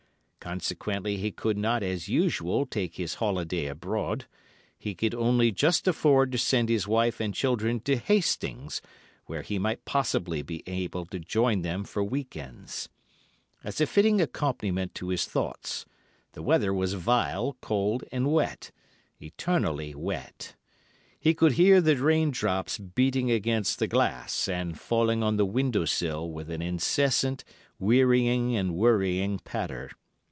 [0.43, 4.25] Consequently, he could not as usual take his holiday abroad;
[4.75, 8.81] he could only just afford to send his wife and children to Hastings,
[9.27, 12.89] where he might possibly be able to join them for week ends.
[13.63, 15.85] As a fitting accompaniment to his thoughts,
[16.31, 20.55] the weather was vile, cold and wet—eternally wet.
[21.19, 26.31] He could hear the raindrops beating against the glass, and falling on the window sill
[26.31, 27.43] with an incessant,
[27.79, 29.91] wearying and worrying patter.